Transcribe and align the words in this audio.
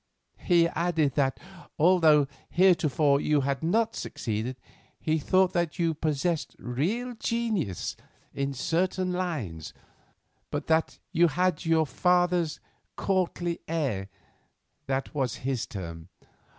He 0.39 0.67
added 0.69 1.13
that, 1.13 1.39
although 1.77 2.25
heretofore 2.49 3.21
you 3.21 3.41
had 3.41 3.61
not 3.61 3.95
succeeded, 3.95 4.55
he 4.99 5.19
thought 5.19 5.53
that 5.53 5.77
you 5.77 5.93
possessed 5.93 6.55
real 6.57 7.13
genius 7.13 7.95
in 8.33 8.55
certain 8.55 9.13
lines, 9.13 9.75
but 10.49 10.65
that 10.65 10.97
you 11.11 11.27
had 11.27 11.53
not 11.57 11.65
your 11.67 11.85
father's 11.85 12.59
'courtly 12.95 13.59
air,' 13.67 14.09
that 14.87 15.13
was 15.13 15.35
his 15.45 15.67
term. 15.67 16.09